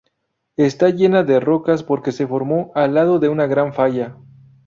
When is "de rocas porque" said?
1.21-2.11